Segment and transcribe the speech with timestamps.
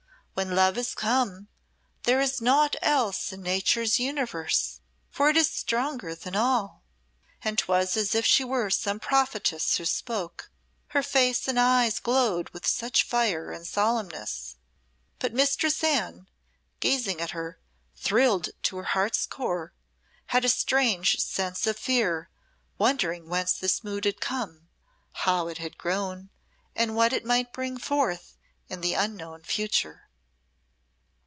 [0.33, 1.49] When Love has come,
[2.03, 4.79] there is naught else in Nature's universe,
[5.11, 6.81] for it is stronger than all."
[7.43, 10.49] And 'twas as if she were some prophetess who spoke,
[10.87, 14.55] her face and eyes glowed with such fire and solemness.
[15.19, 16.27] But Mistress Anne,
[16.79, 17.59] gazing at her,
[17.95, 19.73] thrilled to her heart's core,
[20.27, 22.31] had a strange sense of fear,
[22.79, 24.69] wondering whence this mood had come,
[25.11, 26.31] how it had grown,
[26.75, 28.37] and what it might bring forth
[28.69, 30.07] in the unknown future.